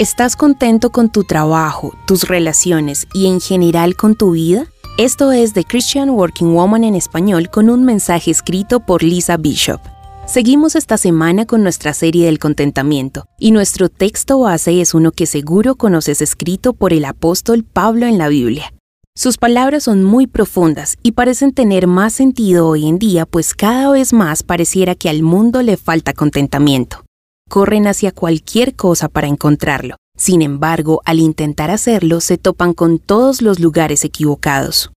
[0.00, 4.66] ¿Estás contento con tu trabajo, tus relaciones y en general con tu vida?
[4.98, 9.80] Esto es The Christian Working Woman en español con un mensaje escrito por Lisa Bishop.
[10.26, 15.26] Seguimos esta semana con nuestra serie del contentamiento y nuestro texto base es uno que
[15.26, 18.74] seguro conoces escrito por el apóstol Pablo en la Biblia.
[19.14, 23.92] Sus palabras son muy profundas y parecen tener más sentido hoy en día pues cada
[23.92, 27.03] vez más pareciera que al mundo le falta contentamiento.
[27.48, 29.96] Corren hacia cualquier cosa para encontrarlo.
[30.16, 34.90] Sin embargo, al intentar hacerlo se topan con todos los lugares equivocados.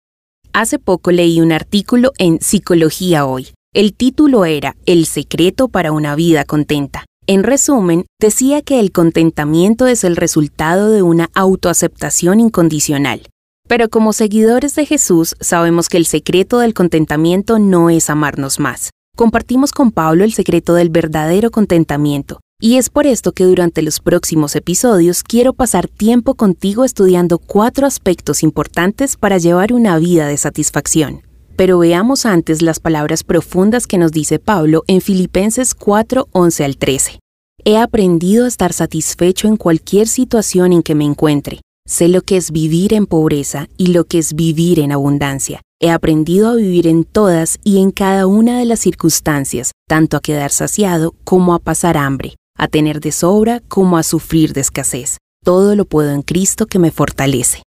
[0.53, 6.15] Hace poco leí un artículo en Psicología Hoy el título era El secreto para una
[6.15, 7.05] vida contenta.
[7.27, 13.29] En resumen, decía que el contentamiento es el resultado de una autoaceptación incondicional.
[13.69, 18.93] Pero como seguidores de Jesús sabemos que el secreto del contentamiento no es amarnos más.
[19.17, 24.01] Compartimos con Pablo el secreto del verdadero contentamiento, y es por esto que durante los
[24.01, 30.37] próximos episodios quiero pasar tiempo contigo estudiando cuatro aspectos importantes para llevar una vida de
[30.37, 31.23] satisfacción.
[31.57, 36.77] Pero veamos antes las palabras profundas que nos dice Pablo en Filipenses 4, 11 al
[36.77, 37.19] 13.
[37.65, 41.63] He aprendido a estar satisfecho en cualquier situación en que me encuentre.
[41.89, 45.63] Sé lo que es vivir en pobreza y lo que es vivir en abundancia.
[45.79, 50.21] He aprendido a vivir en todas y en cada una de las circunstancias, tanto a
[50.21, 55.19] quedar saciado como a pasar hambre, a tener de sobra como a sufrir de escasez.
[55.45, 57.63] Todo lo puedo en Cristo que me fortalece.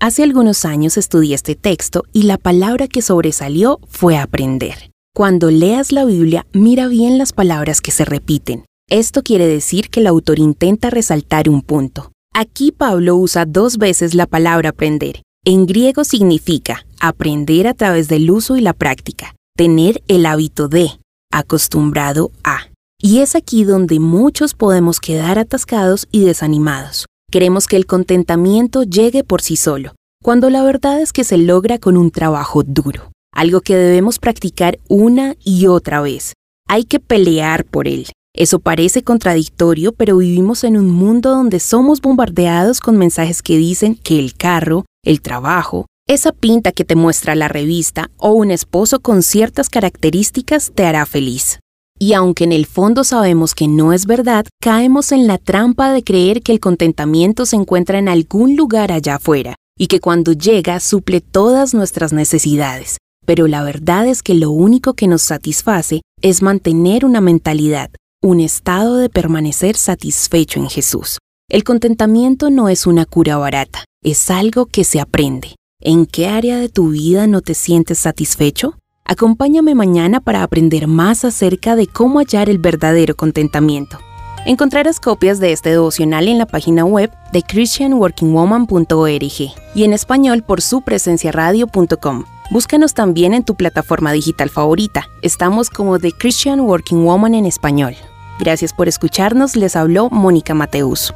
[0.00, 4.90] Hace algunos años estudié este texto y la palabra que sobresalió fue aprender.
[5.14, 8.64] Cuando leas la Biblia, mira bien las palabras que se repiten.
[8.90, 12.10] Esto quiere decir que el autor intenta resaltar un punto.
[12.34, 15.22] Aquí Pablo usa dos veces la palabra aprender.
[15.44, 21.00] En griego significa aprender a través del uso y la práctica, tener el hábito de,
[21.32, 22.68] acostumbrado a.
[23.00, 27.06] Y es aquí donde muchos podemos quedar atascados y desanimados.
[27.30, 31.78] Queremos que el contentamiento llegue por sí solo, cuando la verdad es que se logra
[31.78, 36.34] con un trabajo duro, algo que debemos practicar una y otra vez.
[36.68, 38.06] Hay que pelear por él.
[38.32, 43.96] Eso parece contradictorio, pero vivimos en un mundo donde somos bombardeados con mensajes que dicen
[43.96, 49.00] que el carro, el trabajo, esa pinta que te muestra la revista o un esposo
[49.00, 51.60] con ciertas características te hará feliz.
[51.98, 56.02] Y aunque en el fondo sabemos que no es verdad, caemos en la trampa de
[56.02, 60.80] creer que el contentamiento se encuentra en algún lugar allá afuera y que cuando llega
[60.80, 62.98] suple todas nuestras necesidades.
[63.24, 67.90] Pero la verdad es que lo único que nos satisface es mantener una mentalidad,
[68.20, 71.18] un estado de permanecer satisfecho en Jesús.
[71.48, 75.54] El contentamiento no es una cura barata, es algo que se aprende.
[75.84, 78.74] ¿En qué área de tu vida no te sientes satisfecho?
[79.04, 83.98] Acompáñame mañana para aprender más acerca de cómo hallar el verdadero contentamiento.
[84.46, 89.32] Encontrarás copias de este devocional en la página web de christianworkingwoman.org
[89.74, 90.84] y en español por su
[91.32, 92.26] radio.com.
[92.52, 95.08] Búscanos también en tu plataforma digital favorita.
[95.20, 97.96] Estamos como The Christian Working Woman en español.
[98.38, 101.12] Gracias por escucharnos, les habló Mónica Mateus.